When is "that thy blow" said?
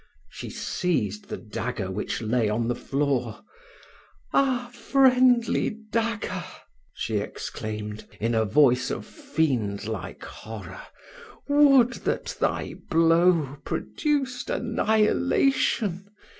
12.09-13.59